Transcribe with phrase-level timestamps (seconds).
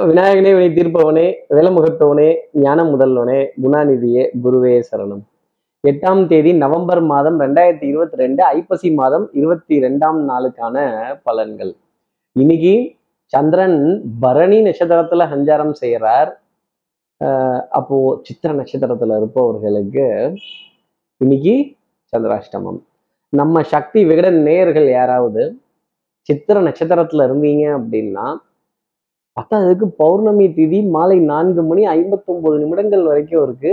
[0.00, 5.20] விநாயகனே வினை தீர்ப்பவனே விலமுகத்தவனே ஞான முதல்வனே குணாநிதியே குருவே சரணம்.
[5.88, 10.76] எட்டாம் தேதி நவம்பர் மாதம் ரெண்டாயிரத்தி இருபத்தி ரெண்டு ஐப்பசி மாதம் இருபத்தி ரெண்டாம் நாளுக்கான
[11.24, 11.72] பலன்கள்.
[12.32, 12.94] இன்னைக்கு
[13.24, 16.42] சந்திரன் பரணி நட்சத்திரத்துல சஞ்சாரம் செய்கிறார்
[17.24, 20.32] ஆஹ் அப்போ சித்திர நட்சத்திரத்துல இருப்பவர்களுக்கு
[21.16, 21.76] இன்னைக்கு
[22.12, 22.80] சந்திராஷ்டமம்.
[23.28, 25.60] நம்ம சக்தி விகடன் நேயர்கள் யாராவது
[26.20, 28.26] சித்திர நட்சத்திரத்துல இருந்தீங்க அப்படின்னா
[29.36, 33.72] பத்தாவதுக்கு பௌர்ணமி திதி மாலை நான்கு மணி ஐம்பத்தொன்பது நிமிடங்கள் வரைக்கும் இருக்கு.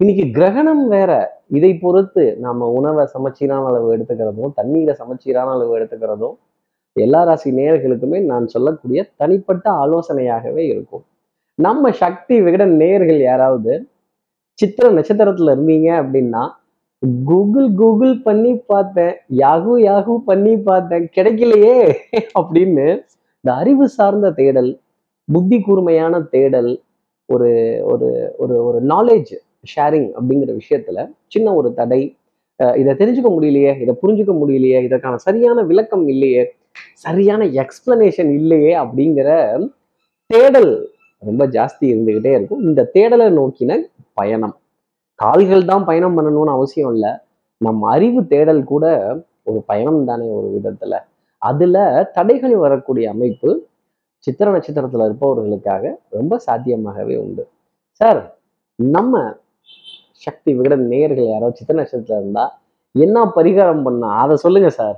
[0.00, 1.10] இன்னைக்கு கிரகணம் வேற.
[1.56, 6.34] இதை பொறுத்து நாம உணவை சமச்சீரான அளவு எடுத்துக்கிறதும் தண்ணீரை சமச்சீரான அளவு எடுத்துக்கிறதும்
[6.96, 11.04] எல்லா ராசி நேயர்களுக்குமே நான் சொல்லக்கூடிய தனிப்பட்ட ஆலோசனையாகவே இருக்கும்.
[11.58, 13.72] நம்ம சக்தி விகடன் நேயர்கள் யாராவது
[14.58, 16.42] சித்திர நட்சத்திரத்துல இருந்தீங்க அப்படின்னா
[17.30, 21.76] கூகுள் கூகுள் பண்ணி பார்த்தேன் யாகு யாகு பண்ணி பார்த்தேன் கிடைக்கலையே
[22.40, 22.86] அப்படின்னு
[23.44, 24.68] இந்த அறிவு சார்ந்த தேடல்
[25.28, 26.68] புத்தி கூர்மையான தேடல்
[27.28, 27.48] ஒரு
[27.92, 29.32] ஒரு ஒரு ஒரு நாலேஜ்
[29.72, 32.00] ஷேரிங் அப்படிங்கிற விஷயத்துல சின்ன ஒரு தடை.
[32.80, 36.42] இதை தெரிஞ்சுக்க முடியலையே இதை புரிஞ்சுக்க முடியலையே இதற்கான சரியான விளக்கம் இல்லையே
[37.04, 39.28] சரியான எக்ஸ்பிளனேஷன் இல்லையே அப்படிங்கிற
[40.30, 40.72] தேடல்
[41.22, 42.62] ரொம்ப ஜாஸ்தி இருந்துகிட்டே இருக்கும்.
[42.68, 43.72] இந்த தேடலை நோக்கின
[44.20, 44.56] பயணம்.
[45.18, 47.12] கால்கள் தான் பயணம் பண்ணணும்னு அவசியம் இல்லை.
[47.60, 48.86] நம்ம அறிவு தேடல் கூட
[49.42, 50.94] ஒரு பயணம் தானே ஒரு விதத்துல.
[51.42, 51.76] அதுல
[52.16, 53.50] தடைகள் வரக்கூடிய அமைப்பு
[54.24, 55.84] சித்திர நட்சத்திரத்துல இருப்பவர்களுக்காக
[56.16, 57.44] ரொம்ப சாத்தியமாகவே உண்டு.
[58.00, 58.20] சார்
[58.78, 59.22] நம்ம
[60.24, 62.44] சக்தி விகடன் நேயர்கள் யாரோ சித்திர நட்சத்திரத்துல இருந்தா
[62.94, 64.10] என்ன பரிகாரம் பண்ணா?
[64.22, 64.96] அதை சொல்லுங்க சார்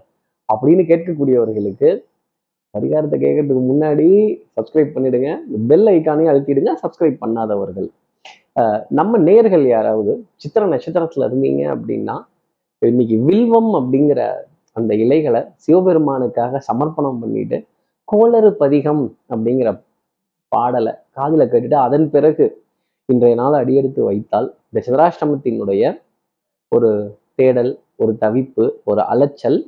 [0.49, 1.91] அப்படின்னு கேட்கக்கூடியவர்களுக்கு
[2.75, 4.09] பரிகாரத்தை கேட்கறதுக்கு முன்னாடி
[4.57, 5.29] சப்ஸ்கிரைப் பண்ணிடுங்க.
[5.71, 6.73] பெல் ஐக்கானையும் அழுத்திடுங்க.
[6.83, 7.89] சப்ஸ்கிரைப் பண்ணாதவர்கள்.
[8.99, 12.17] நம்ம நேயர்கள் யாராவது சித்திர நட்சத்திரத்துல இருந்தீங்க அப்படின்னா
[12.83, 14.21] இன்னைக்கு வில்வம் அப்படிங்கிற
[14.77, 17.59] அந்த இலைகளை சிவபெருமானுக்காக சமர்ப்பணம் பண்ணிட்டு
[18.09, 19.69] கோளறு பதிகம் அப்படிங்கிற
[20.53, 22.45] பாடலை காதுல கேட்டுட்டு அதன் பிறகு
[23.09, 25.85] இன்றைய நாள் அடியெடுத்து வைத்தால் இந்த சிதராஷ்டமத்தினுடைய
[26.73, 26.91] ஒரு
[27.35, 29.59] தேடல் ஒரு தவிப்பு ஒரு அலைச்சல்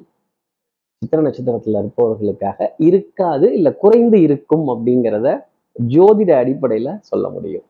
[1.02, 5.28] சித்திர நட்சத்திரத்துல இருப்பவர்களுக்காக இருக்காது இல்ல குறைந்து இருக்கும் அப்படிங்கிறத
[5.76, 7.66] ஜோதிட அடிப்படையில சொல்ல முடியும்.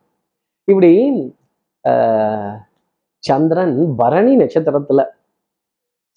[0.67, 0.91] இப்படி
[1.85, 2.55] ஆஹ்,
[3.23, 5.01] சந்திரன் பரணி நட்சத்திரத்துல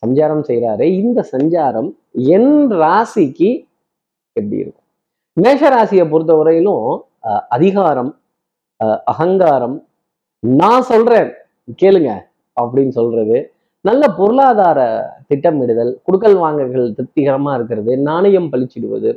[0.03, 1.89] சஞ்சாரம் செய்கிறாரு இந்த சஞ்சாரம்
[2.35, 3.51] என் ராசிக்கு
[4.37, 4.87] எப்படி இருக்கும்?
[5.37, 6.85] மேஷ ராசியை பொறுத்த வரையிலும்
[7.27, 8.11] அஹ், அதிகாரம்
[8.81, 9.77] அஹ், அகங்காரம்
[10.43, 11.31] நான் சொல்றேன்
[11.79, 12.11] கேளுங்க
[12.57, 13.39] அப்படின்னு சொல்றது.
[13.85, 14.79] நல்ல பொருளாதார
[15.29, 19.11] திட்டமிடுதல் குடுக்கல் வாங்கல்கள் திருப்திகரமா இருக்கிறது நாணயம் பளிச்சிடுவது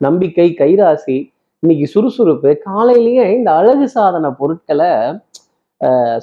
[0.00, 1.16] நம்பிக்கை கைராசி
[1.62, 4.90] இன்னைக்கு சுறுசுறுப்பு காலையிலேயே இந்த அழகு சாதன பொருட்களை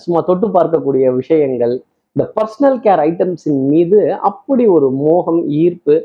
[0.03, 1.75] சும்மா தொட்டு பார்க்கக்கூடிய விஷயங்கள்
[2.15, 3.97] இந்த பர்சனல் கேர் ஐட்டம்ஸின் மீது
[4.29, 5.95] அப்படி ஒரு மோகம் ஈர்ப்பு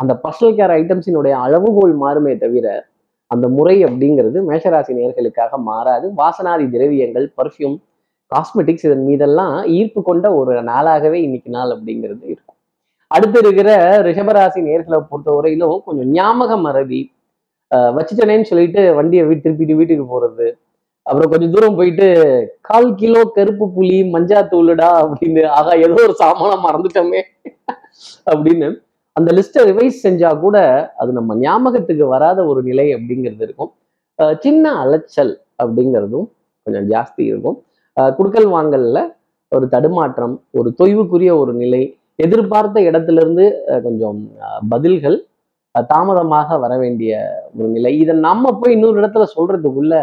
[0.00, 2.66] அந்த பர்சனல் கேர் ஐட்டம்ஸினுடைய அளவுகோல் மாறுமே தவிர
[3.30, 6.06] அந்த முறை அப்படிங்கிறது மேஷராசி நேர்களுக்காக மாறாது.
[6.20, 7.76] வாசனாதி திரவியங்கள் பர்ஃப்யூம்
[8.32, 12.56] காஸ்மெட்டிக்ஸ் இதன் மீதெல்லாம் ஈர்ப்பு கொண்ட ஒரு நாளாகவே இன்னைக்கு நாள் அப்படிங்கிறது இருக்கும்.
[13.10, 13.70] அடுத்து இருக்கிற
[14.08, 17.00] ரிஷபராசி நேர்களை பொறுத்த வரையிலும் கொஞ்சம் ஞாபக மறதி
[17.96, 20.46] வச்சுட்டனேன்னு சொல்லிட்டு வண்டியை வீட்டு திருப்பிட்டு வீட்டுக்கு போகிறது
[21.08, 22.06] அப்புறம் கொஞ்சம் தூரம் போயிட்டு
[22.60, 27.20] கால் கிலோ கருப்பு புளி மஞ்சாத்தூளுடா அப்படின்னு ஆகா ஏதோ ஒரு சாமானம் மறந்துட்டோமே
[28.30, 28.68] அப்படின்னு
[29.12, 30.56] அந்த லிஸ்ட்டை ரிவைஸ் செஞ்சா கூட
[30.96, 33.72] அது நம்ம ஞாபகத்துக்கு வராத ஒரு நிலை அப்படிங்கிறது இருக்கும்.
[34.18, 35.32] அஹ் சின்ன அலைச்சல்
[35.62, 36.26] அப்படிங்கிறதும்
[36.62, 37.58] கொஞ்சம் ஜாஸ்தி இருக்கும்.
[37.96, 38.98] குடுக்கல் வாங்கல்ல
[39.52, 41.82] ஒரு தடுமாற்றம் ஒரு தொய்வுக்குரிய ஒரு நிலை
[42.16, 43.46] எதிர்பார்த்த இடத்துல இருந்து
[43.82, 45.18] கொஞ்சம் அஹ் பதில்கள்
[45.88, 47.12] தாமதமாக வர வேண்டிய
[47.58, 47.98] ஒரு நிலை.
[47.98, 49.94] இதை நம்ம போய் இன்னொரு இடத்துல சொல்றதுக்குள்ள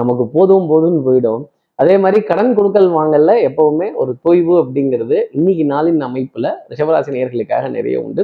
[0.00, 1.42] நமக்கு போதும் போதும்னு போயிடும்.
[1.78, 7.96] அதே மாதிரி கடன் கொடுக்கல் வாங்கல எப்பவுமே ஒரு தொய்வு அப்படிங்கிறது இன்னைக்கு நாளின் அமைப்புல ரிஷபராசி நேர்களுக்காக நிறைய
[8.06, 8.22] உண்டு.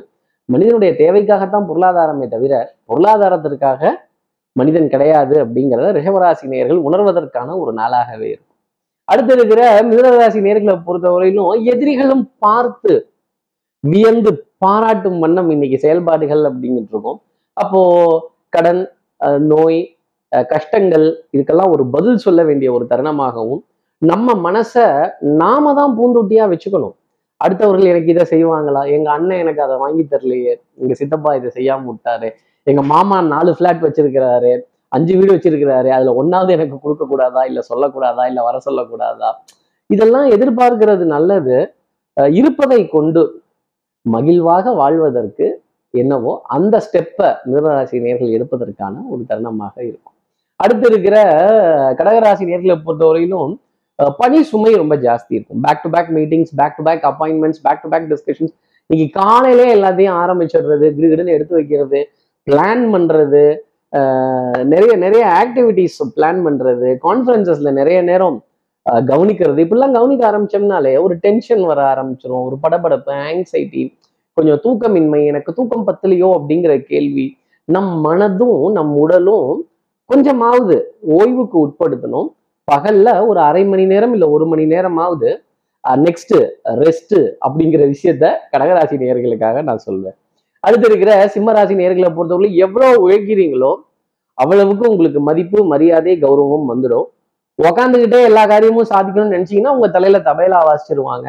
[0.48, 2.53] மனிதனுடைய தேவைக்காகத்தான் பொருளாதாரமே தவிர
[2.91, 3.92] பொருளாதாரத்திற்காக
[4.56, 8.53] மனிதன் கிடையாது அப்படிங்கிறத ரிஷபராசி நேர்கள் உணர்வதற்கான ஒரு நாளாகவே இருக்கும்.
[9.08, 12.93] அடுத்து இருக்கிற மிதனராசி நேர்களை பொறுத்தவரையிலும் எதிரிகளும் பார்த்து
[13.84, 14.31] வியந்து
[14.64, 17.19] பாராட்டும் வண்ணம் இன்னைக்கு செயல்பாடுகள் அப்படிங்கிட்டு இருக்கும்.
[17.56, 17.82] அப்போ
[18.54, 18.82] கடன்
[19.53, 19.81] நோய்
[20.32, 23.62] கஷ்டங்கள் இதுக்கெல்லாம் ஒரு பதில் சொல்ல வேண்டிய ஒரு தருணமாகவும்
[24.02, 24.87] நம்ம மனசை
[25.20, 26.94] நாம தான் பூந்தொட்டியா வச்சுக்கணும்.
[27.40, 28.82] அடுத்தவர்கள் எனக்கு இதை செய்வாங்களா?
[28.96, 30.52] எங்க அண்ணன் எனக்கு அதை வாங்கி தரலையே.
[30.81, 32.28] எங்க சித்தப்பா இதை செய்யாம விட்டாரு.
[32.67, 34.52] எங்க மாமா நாலு ஃபிளாட் வச்சிருக்கிறாரு.
[34.88, 35.88] அஞ்சு வீடு வச்சிருக்கிறாரு.
[35.96, 38.25] அதுல ஒன்னாவது எனக்கு கொடுக்க கூடாதா இல்ல சொல்லக்கூடாதா?
[38.31, 39.31] இல்ல வர சொல்லக்கூடாதா?
[39.90, 41.56] இதெல்லாம் எதிர்பார்க்கிறது நல்லது.
[42.17, 43.22] இருப்பதை கொண்டு
[44.06, 45.46] மகிழ்வாக வாழ்வதற்கு
[45.94, 50.16] என்னவோ அந்த ஸ்டெப்பை மிதனராசி நேர்கள் எடுப்பதற்கான ஒரு தருணமாக இருக்கும்.
[50.62, 51.17] அடுத்து இருக்கிற
[51.99, 53.55] கடகராசி நேர்களை பொறுத்தவரையிலும்
[54.20, 55.61] பணி சுமை ரொம்ப ஜாஸ்தி இருக்கும்.
[55.61, 58.55] Back to back meetings back to back appointments back to back discussions
[58.91, 62.00] இன்னைக்கு காலையிலே எல்லாத்தையும் ஆரம்பிச்சிடுறது கிடுகிடுன்னு எடுத்து வைக்கிறது
[62.47, 63.44] பிளான் பண்றது
[64.73, 68.38] நிறைய நிறைய ஆக்டிவிட்டிஸ் பிளான் பண்றது கான்ஃபரன்சஸ்ல நிறைய நேரம்
[69.11, 69.58] கவனிக்கிறது.
[69.67, 72.43] இப்படிலாம் கவனிக்க ஆரம்பிச்சோம்னாலே ஒரு டென்ஷன் வர ஆரம்பிச்சிரும்.
[72.49, 73.82] ஒரு படபடப்பு ஆங்ஸைட்டி
[74.37, 77.26] கொஞ்சம் தூக்கமின்மை எனக்கு தூக்கம் பத்தலையோ அப்படிங்கிற கேள்வி
[77.64, 79.50] நம் மனதும் நம் உடலும்
[80.11, 80.75] கொஞ்சமாவது
[81.17, 82.29] ஓய்வுக்கு உட்படுத்தணும்.
[82.69, 85.29] பகல்ல ஒரு அரை மணி நேரம் இல்லை ஒரு மணி நேரமாவது
[86.05, 86.37] நெக்ஸ்ட்
[86.82, 87.17] ரெஸ்ட்
[87.47, 90.17] அப்படிங்கிற விஷயத்த கடகராசி நேயர்களுக்காக நான் சொல்வேன்.
[90.64, 93.73] அடுத்து இருக்கிற சிம்மராசி நேர்களை பொறுத்தவரை எவ்வளோ உழைக்கிறீங்களோ
[94.38, 97.06] அவ்வளவுக்கு உங்களுக்கு மதிப்பு மரியாதை கௌரவம் வந்துடும்.
[97.58, 101.26] உக்காந்துக்கிட்டே எல்லா காரியமும் சாதிக்கணும்னு நினைச்சீங்கன்னா உங்க தலையில தபையில வாசிச்சிருவாங்க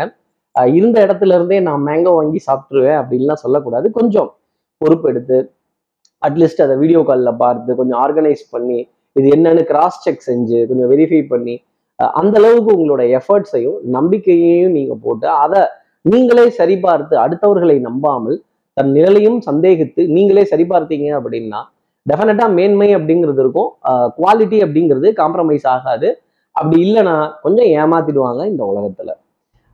[0.77, 3.87] இருந்த இடத்துல இருந்தே நான் மேங்கோ வாங்கி சாப்பிட்டுருவேன் அப்படின்லாம் சொல்லக்கூடாது.
[3.97, 4.29] கொஞ்சம்
[4.81, 5.37] பொறுப்பெடுத்து
[6.25, 8.79] அட்லீஸ்ட் அதை வீடியோ காலில் பார்த்து கொஞ்சம் ஆர்கனைஸ் பண்ணி
[9.15, 11.55] இது என்னன்னு கிராஸ் செக் செஞ்சு கொஞ்சம் வெரிஃபை பண்ணி
[12.19, 15.61] அந்த அளவுக்கு உங்களோட எஃபர்ட்ஸையும் நம்பிக்கையையும் நீங்கள் போட்டு அதை
[16.11, 18.37] நீங்களே சரிபார்த்து அடுத்தவர்களை நம்பாமல்
[18.77, 21.61] தன் நிழலையும் சந்தேகித்து நீங்களே சரிபார்த்தீங்க அப்படின்னா
[22.05, 23.69] டெஃபினட்டாக மேன்மை அப்படிங்கிறது இருக்கும்.
[24.17, 26.09] குவாலிட்டி அப்படிங்கிறது காம்ப்ரமைஸ் ஆகாது.
[26.55, 27.15] அப்படி இல்லைன்னா
[27.45, 29.09] கொஞ்சம் ஏமாத்திடுவாங்க இந்த உலகத்துல.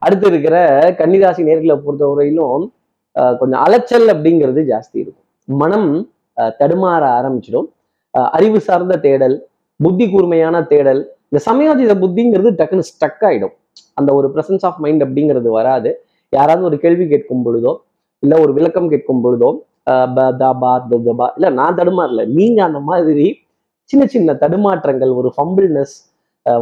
[0.02, 0.56] அடுத்து இருக்கிற
[1.00, 2.64] கன்னிராசி நேர்களை பொறுத்தவரையிலும்
[3.40, 5.26] கொஞ்சம் அலைச்சல் அப்படிங்கிறது ஜாஸ்தி இருக்கும்.
[5.48, 5.90] மனம்
[6.60, 7.68] தடுமாற ஆரம்பிச்சிடும்.
[8.36, 9.36] அறிவு சார்ந்த தேடல்
[9.80, 13.54] புத்தி கூர்மையான தேடல் இந்த சமயோஜித புத்திங்கிறது டக்குன்னு ஸ்டக் ஆயிடும்.
[13.98, 15.90] அந்த ஒரு ப்ரெசன்ஸ் ஆஃப் மைண்ட் அப்படிங்கிறது வராது.
[16.32, 17.72] யாராவது ஒரு கேள்வி கேட்கும் பொழுதோ
[18.22, 19.50] இல்லை ஒரு விளக்கம் கேட்கும் பொழுதோ
[21.36, 23.26] இல்லை நான் தடுமாறல நீங்கள் அந்த மாதிரி
[23.90, 25.94] சின்ன சின்ன தடுமாற்றங்கள் ஒரு ஃபம்பிள்னஸ்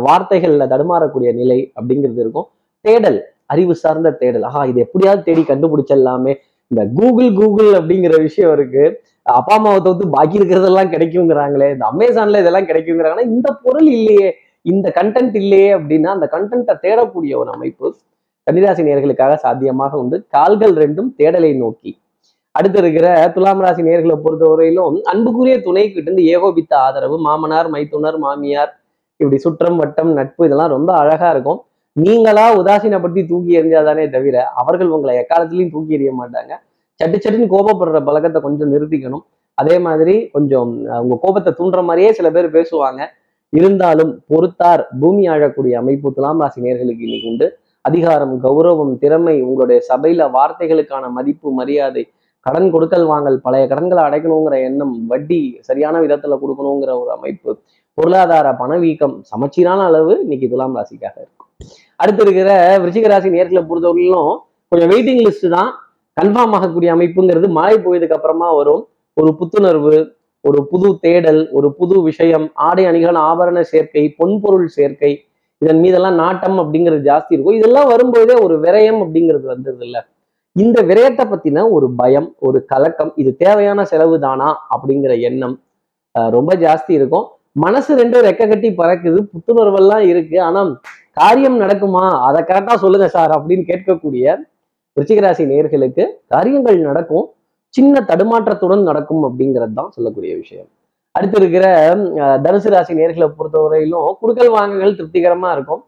[0.06, 2.48] வார்த்தைகள்ல தடுமாறக்கூடிய நிலை அப்படிங்கிறது இருக்கும்.
[2.84, 3.18] தேடல்
[3.52, 4.44] அறிவு சார்ந்த தேடல்.
[4.48, 6.34] ஆஹா இது எப்படியாவது தேடி கண்டுபிடிச்சிடலாமே.
[6.70, 8.84] இந்த கூகுள் கூகுள் அப்படிங்கிற விஷயம் இருக்கு.
[9.26, 14.30] அப்பா அம்மாவை தவிர்த்து பாக்கி இருக்கிறதெல்லாம் கிடைக்குங்கிறாங்களே இந்த அமேசான்ல இதெல்லாம் கிடைக்குங்கிறாங்கன்னா இந்த பொருள் இல்லையே
[14.64, 17.86] இந்த கண்டென்ட் இல்லையே அப்படின்னா அந்த கண்டென்ட்டை தேடக்கூடிய ஒரு அமைப்பு
[18.46, 20.16] கன்னிராசி நேர்களுக்காக சாத்தியமாக உண்டு.
[20.34, 21.90] கால்கள் ரெண்டும் தேடலை நோக்கி.
[22.54, 28.72] அடுத்து இருக்கிற துலாம் ராசி நேர்களை பொறுத்தவரையிலும் அன்புக்குரிய துணை கிட்ட இருந்து ஏகோபித்த ஆதரவு மாமனார் மைத்துனர் மாமியார்
[29.20, 31.60] இப்படி சுற்றம் வட்டம் நட்பு இதெல்லாம் ரொம்ப அழகா இருக்கும்.
[31.96, 36.52] நீங்களா உதாசீனப்படுத்தி தூக்கி எறிஞ்சாதானே தவிர அவர்கள் உங்களை எக்காலத்திலையும் தூக்கி எறிய மாட்டாங்க.
[37.02, 39.24] சட்டு சட்டுன்னு கோபப்படுற பழக்கத்தை கொஞ்சம் நிறுத்திக்கணும்.
[39.58, 40.70] அதே மாதிரி கொஞ்சம்
[41.02, 43.00] உங்க கோபத்தை தூண்டுற மாதிரியே சில பேர் பேசுவாங்க.
[43.58, 47.46] இருந்தாலும் பொறுத்தார் பூமி ஆழக்கூடிய அமைப்பு துலாம் ராசி நேர்களுக்கு இன்னைக்கு உண்டு.
[47.88, 52.04] அதிகாரம் கௌரவம் திறமை உங்களுடைய சபையில வார்த்தைகளுக்கான மதிப்பு மரியாதை
[52.46, 57.50] கடன் கொடுக்கல் வாங்கல் பழைய கடன்களை அடைக்கணுங்கிற எண்ணம் வட்டி சரியான விதத்துல கொடுக்கணுங்கிற ஒரு அமைப்பு
[57.98, 61.50] பொருளாதார பணவீக்கம் சமச்சீரான அளவு இன்னைக்கு துலாம் ராசிக்காக இருக்கும்.
[62.02, 62.50] அடுத்து இருக்கிற
[62.82, 64.32] விருச்சிக ராசி நேர்களை பொறுத்தவரையிலும்
[64.72, 65.70] கொஞ்சம் வெயிட்டிங் லிஸ்ட் தான்.
[66.16, 68.82] கன்ஃபார்ம் ஆகக்கூடிய அமைப்புங்கிறது மழை போயதுக்கு அப்புறமா வரும்.
[69.16, 69.96] ஒரு புத்துணர்வு
[70.44, 75.12] ஒரு புது தேடல் ஒரு புது விஷயம் ஆடை அணிகள் ஆபரண சேர்க்கை பொன்பொருள் சேர்க்கை
[75.62, 77.58] இதன் மீதெல்லாம் நாட்டம் அப்படிங்கிறது ஜாஸ்தி இருக்கும்.
[77.58, 79.98] இதெல்லாம் வரும்போதே ஒரு விரயம் அப்படிங்கிறது வந்தது இல்ல
[80.56, 85.54] இந்த விரயத்தை பத்தின ஒரு பயம் ஒரு கலக்கம் இது தேவையான செலவு தானா அப்படிங்கிற எண்ணம்
[86.36, 87.26] ரொம்ப ஜாஸ்தி இருக்கும்.
[87.64, 90.36] மனசு ரெண்டும் ரெக்க கட்டி பறக்குது புத்துணர்வெல்லாம் இருக்கு.
[90.48, 90.60] ஆனா
[91.20, 92.04] காரியம் நடக்குமா?
[92.28, 94.36] அதை கரெக்டா சொல்லுங்க சார் அப்படின்னு கேட்கக்கூடிய
[95.00, 97.26] ரிச்சிகராசி நேர்களுக்கு காரியங்கள் நடக்கும்
[97.74, 100.68] சின்ன தடுமாற்றத்துடன் நடக்கும் அப்படிங்கிறது தான் சொல்லக்கூடிய விஷயம்.
[101.14, 101.66] அடுத்து இருக்கிற
[102.44, 105.82] தனுசு ராசி நேர்களை பொறுத்தவரையிலும் குடுக்கல் வாங்குகள் திருப்திகரமா இருக்கும்.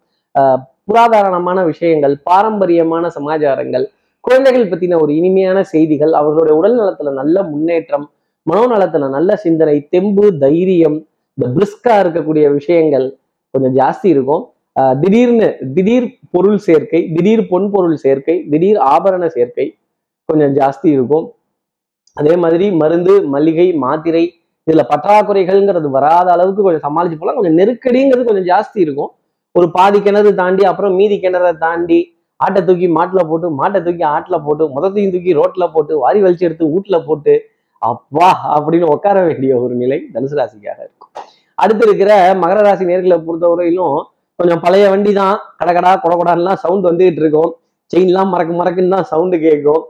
[0.88, 3.84] புராதாரணமான விஷயங்கள் பாரம்பரியமான சமாச்சாரங்கள்
[4.24, 8.06] குழந்தைகள் பத்தின ஒரு இனிமையான செய்திகள் அவர்களுடைய உடல் நலத்துல நல்ல முன்னேற்றம்
[8.46, 10.98] மனோநலத்துல நல்ல சிந்தனை தெம்பு தைரியம்
[11.38, 13.06] இந்த பிரிஸ்கா இருக்கக்கூடிய விஷயங்கள்
[13.54, 14.42] கொஞ்சம் ஜாஸ்தி இருக்கும்.
[15.00, 19.66] திடீர்னு திடீர் பொருள் சேர்க்கை திடீர் பொன் பொருள் சேர்க்கை திடீர் ஆபரண சேர்க்கை
[20.28, 21.26] கொஞ்சம் ஜாஸ்தி இருக்கும்.
[22.16, 24.24] அதே மாதிரி மருந்து மளிகை மாத்திரை
[24.66, 29.10] இதுல பற்றாக்குறைகள்ங்கிறது வராத அளவுக்கு கொஞ்சம் சமாளிச்சு போகலாம் கொஞ்சம் நெருக்கடிங்கிறது கொஞ்சம் ஜாஸ்தி இருக்கும்.
[29.54, 31.98] ஒரு பாதி கிணறு தாண்டி அப்புறம் மீதி கிணறை தாண்டி
[32.40, 36.70] ஆட்டை தூக்கி மாட்டுல போட்டு மாட்டை தூக்கி ஆட்டில் போட்டு முதத்தையும் தூக்கி ரோட்ல போட்டு வாரி வலிச்சு எடுத்து
[36.72, 37.34] வீட்டில் போட்டு
[37.82, 41.12] அப்பா அப்படின்னு உட்கார வேண்டிய ஒரு நிலை தனுசு ராசிக்காக இருக்கும்.
[41.58, 42.10] அடுத்து இருக்கிற
[42.42, 43.98] மகர ராசி நேர்களை பொறுத்தவரையிலும்
[44.38, 47.50] கொஞ்சம் பழைய வண்டி தான் கடகடா கொடகொடான்லாம் சவுண்ட் வந்துகிட்டு இருக்கும்.
[47.92, 49.82] செயின்லாம் மறக்க மறக்குன்னு தான் சவுண்டு கேட்கும்.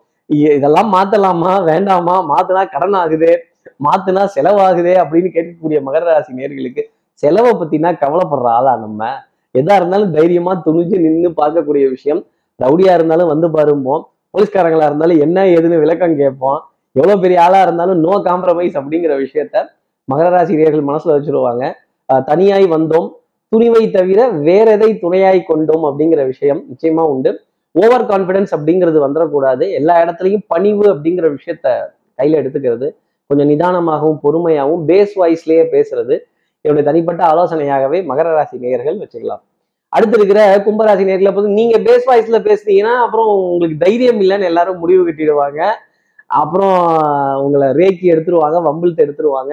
[0.56, 1.52] இதெல்லாம் மாத்தலாமா?
[1.70, 2.16] வேண்டாமா?
[2.32, 3.30] மாத்தினா கடன் ஆகுது
[3.84, 6.82] மாத்தினா செலவாகுதே அப்படின்னு கேட்கக்கூடிய மகர ராசி நேர்களுக்கு
[7.22, 9.08] செலவை பத்தினா கவலைப்படுற ஆளா நம்ம.
[9.54, 12.20] எதா இருந்தாலும் தைரியமா துணிஞ்சு நின்று பார்க்கக்கூடிய விஷயம்.
[12.60, 14.02] ரவுடியா இருந்தாலும் வந்து பாரும்போம்.
[14.34, 16.58] போலீஸ்காரங்களா இருந்தாலும் என்ன ஏதுன்னு விளக்கம் கேட்போம்.
[16.96, 19.64] எவ்வளவு பெரிய ஆளா இருந்தாலும் நோ காம்ப்ரமைஸ் அப்படிங்கிற விஷயத்த
[20.08, 21.64] மகர ராசி நேர்கள் மனசுல வச்சிருவாங்க.
[22.30, 23.08] தனியாய் வந்தோம்.
[23.54, 27.32] துணிவை தவிர வேற எதை துணையாய் கொண்டோம் அப்படிங்கிற விஷயம் நிச்சயமா உண்டு.
[27.70, 31.66] ஓவர் கான்ஃபிடன்ஸ் அப்படிங்கிறது வந்துடக்கூடாது எல்லா இடத்துலையும் பணிவு அப்படிங்கிற விஷயத்த
[32.18, 32.88] கையில எடுத்துக்கிறது.
[33.26, 36.16] கொஞ்சம் நிதானமாகவும் பொறுமையாகவும் பேஸ் வாய்ஸ்லயே பேசுறது.
[36.60, 39.42] என்னுடைய தனிப்பட்ட ஆலோசனையாகவே மகர ராசி நேயர்கள் வச்சுக்கலாம்.
[39.88, 45.02] அடுத்து இருக்கிற கும்பராசி நேர்களை பார்த்து நீங்க பேஸ் வாய்ஸ்ல பேசுனீங்கன்னா அப்புறம் உங்களுக்கு தைரியம் இல்லைன்னு எல்லாரும் முடிவு
[45.08, 45.60] கட்டிடுவாங்க.
[46.26, 46.78] அப்புறம்
[47.44, 49.52] உங்களை ரேக்கி எடுத்துருவாங்க வம்பிழுத்து எடுத்துருவாங்க.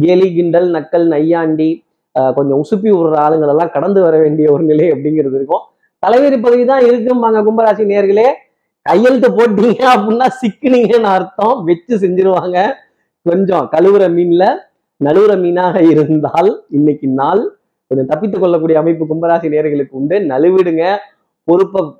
[0.00, 1.70] கேலி கிண்டல் நக்கல் நையாண்டி
[2.12, 5.60] கொஞ்சம் உசுப்பி விடுற ஆளுங்கள் எல்லாம் கடந்து வர வேண்டிய ஒரு நிலை அப்படிங்கிறது இருக்கும்.
[6.06, 8.32] தலைவரி பதவி தான் இருக்கும்பாங்க கும்பராசி நேர்களே.
[8.82, 11.64] கையெழுத்து போட்டீங்க அப்படின்னா சிக்கினீங்கன்னு அர்த்தம்.
[11.64, 12.72] வச்சு செஞ்சிருவாங்க.
[13.22, 14.56] கொஞ்சம் கழுவுற மீன்ல
[15.04, 20.18] நழுவுற மீனாக இருந்தால் இன்னைக்கு நாள் கொஞ்சம் தப்பித்துக் கொள்ளக்கூடிய அமைப்பு கும்பராசி நேர்களுக்கு உண்டு.
[20.18, 20.96] நழுவிடுங்க.
[21.44, 21.92] பொறுப்பை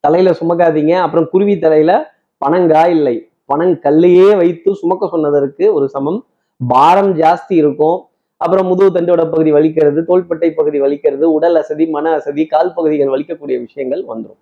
[0.00, 0.92] தலையில சுமக்காதீங்க.
[0.92, 2.12] அப்புறம் குருவி தலையில
[2.46, 3.30] பணங்கா இல்லை.
[3.54, 6.26] பணங்கல்லையே வைத்து சுமக்க சொன்னதற்கு ஒரு சமம்.
[6.68, 8.04] பாரம் ஜாஸ்தி இருக்கும்.
[8.42, 13.56] அப்புறம் முதுகு தண்டோட பகுதி வலிக்கிறது தோள்பட்டை பகுதி வலிக்கிறது உடல் அசதி மன அசதி கால் பகுதிகள் வலிக்கக்கூடிய
[13.66, 14.40] விஷயங்கள் வந்துடும்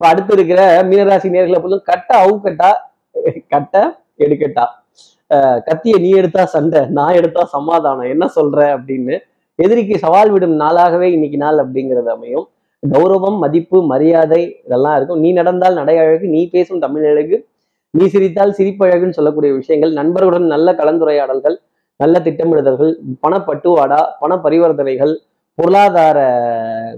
[0.00, 2.70] இப்ப அடுத்து இருக்கிற மீனராசி நேர்களை பொழுது கட்ட அவுக்கட்டா
[3.52, 3.74] கட்ட
[4.24, 4.64] எடுக்கட்டா?
[5.68, 9.14] கத்திய நீ எடுத்தா சண்டை நான் எடுத்தா சமாதானம் என்ன சொல்ற அப்படின்னு
[9.58, 12.46] எதிரிக்கு சவால் விடும் நாளாகவே இன்னைக்கு நாள் அப்படிங்கிறது அமையும்.
[12.82, 15.20] கௌரவம் மதிப்பு மரியாதை இதெல்லாம் இருக்கும்.
[15.24, 17.36] நீ நடந்தால் நடை அழகு நீ பேசும் தமிழ் அழகு
[17.94, 21.56] நீ சிரித்தால் சிரிப்பழகுன்னு சொல்லக்கூடிய விஷயங்கள் நண்பர்களுடன் நல்ல கலந்துரையாடல்கள்
[22.00, 22.92] நல்ல திட்டமிடுதல்கள்
[23.24, 25.12] பணப்பட்டுவாடா பண பரிவர்த்தனைகள்
[25.58, 26.18] பொருளாதார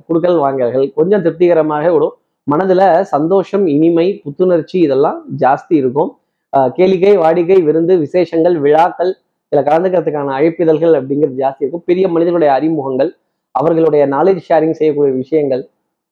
[0.07, 2.15] குடுக்கல் வாங்கல்கள் கொஞ்சம் திருப்திகரமாக விடும்
[2.47, 6.11] மனதில் சந்தோஷம் இனிமை புத்துணர்ச்சி இதெல்லாம் ஜாஸ்தி இருக்கும்.
[6.77, 9.13] கேளிக்கை வாடிக்கை விருந்து விசேஷங்கள் விழாக்கள்
[9.53, 11.85] இதில் கலந்துக்கிறதுக்கான அழைப்பிதழ்கள் அப்படிங்கிறது ஜாஸ்தி இருக்கும்.
[11.91, 13.11] பெரிய மனிதனுடைய அறிமுகங்கள்
[13.55, 15.63] அவர்களுடைய நாலேஜ் ஷேரிங் செய்யக்கூடிய விஷயங்கள்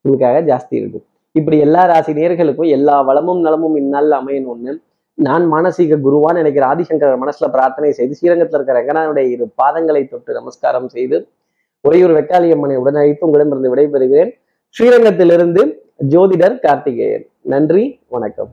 [0.04, 1.04] உங்களுக்காக ஜாஸ்தி இருக்கும்.
[1.38, 4.74] இப்படி எல்லா ராசி நேர்களுக்கும் எல்லா வளமும் நலமும் இந்நாளில் அமையணும்னு
[5.18, 10.88] நான் மானசீக குருவான் நினைக்கிற ஆதிசங்கரர் மனசுல பிரார்த்தனை செய்து ஸ்ரீரங்கத்தில் இருக்கிற ரங்கனானுடைய இரு பாதங்களை தொட்டு நமஸ்காரம்
[10.88, 11.18] செய்து
[11.80, 14.30] உறையூர் வெக்காளியம்மனை உடனழைத்து உங்களிடமிருந்து விடைபெறுகிறேன்.
[14.74, 15.62] ஸ்ரீரங்கத்திலிருந்து
[16.08, 17.26] ஜோதிடர் கார்த்திகேயன்.
[17.40, 18.52] நன்றி வணக்கம்.